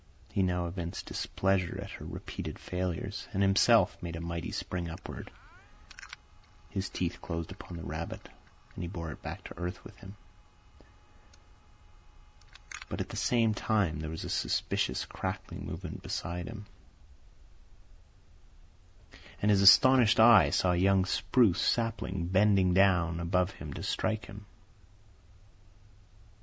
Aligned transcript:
He 0.31 0.41
now 0.41 0.65
evinced 0.65 1.05
displeasure 1.05 1.79
at 1.79 1.91
her 1.91 2.05
repeated 2.05 2.57
failures, 2.57 3.27
and 3.33 3.43
himself 3.43 4.01
made 4.01 4.15
a 4.15 4.19
mighty 4.19 4.49
spring 4.51 4.89
upward. 4.89 5.29
His 6.71 6.89
teeth 6.89 7.21
closed 7.21 7.51
upon 7.51 7.77
the 7.77 7.83
rabbit, 7.83 8.27
and 8.73 8.83
he 8.83 8.87
bore 8.87 9.11
it 9.11 9.21
back 9.21 9.43
to 9.43 9.57
earth 9.59 9.83
with 9.83 9.95
him. 9.97 10.15
But 12.89 12.99
at 12.99 13.09
the 13.09 13.15
same 13.15 13.53
time 13.53 13.99
there 13.99 14.09
was 14.09 14.23
a 14.23 14.29
suspicious 14.29 15.05
crackling 15.05 15.67
movement 15.67 16.01
beside 16.01 16.47
him, 16.47 16.65
and 19.39 19.51
his 19.51 19.61
astonished 19.61 20.19
eye 20.19 20.49
saw 20.49 20.71
a 20.71 20.75
young 20.75 21.05
spruce 21.05 21.61
sapling 21.61 22.25
bending 22.25 22.73
down 22.73 23.19
above 23.19 23.51
him 23.51 23.71
to 23.73 23.83
strike 23.83 24.25
him. 24.25 24.47